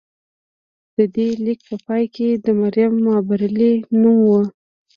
[0.95, 4.29] د دې لیک په پای کې د مریم مابرلي نوم و